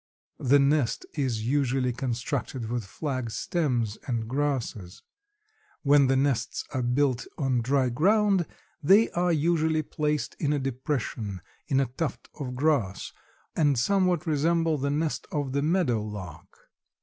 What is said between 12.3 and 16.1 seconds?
of grass and somewhat resemble the nest of the meadow